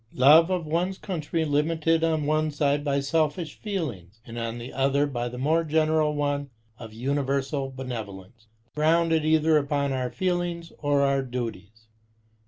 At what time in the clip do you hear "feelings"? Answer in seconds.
3.59-4.19, 10.09-10.73